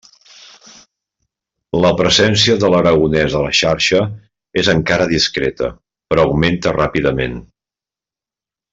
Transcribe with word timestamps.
La 1.83 1.91
presència 1.99 2.55
de 2.63 2.71
l'aragonès 2.75 3.37
a 3.41 3.43
la 3.45 3.53
xarxa 3.59 4.01
és 4.63 4.73
encara 4.75 5.09
discreta, 5.15 5.73
però 6.11 6.27
augmenta 6.31 6.77
ràpidament. 6.83 7.41